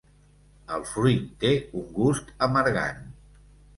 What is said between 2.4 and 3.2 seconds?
amargant.